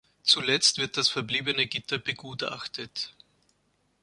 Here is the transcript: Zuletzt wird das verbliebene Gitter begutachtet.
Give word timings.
Zuletzt 0.23 0.79
wird 0.79 0.97
das 0.97 1.09
verbliebene 1.09 1.67
Gitter 1.67 1.99
begutachtet. 1.99 3.13